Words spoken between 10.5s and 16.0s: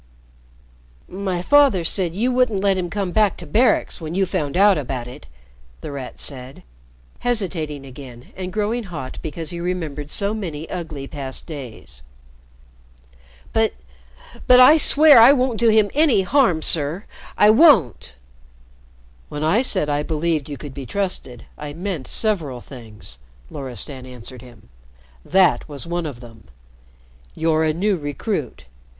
ugly past days. "But but I swear I won't do him